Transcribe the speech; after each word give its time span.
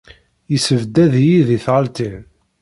Issebdad-iyi 0.55 1.39
di 1.47 1.57
tɣaltin. 1.65 2.19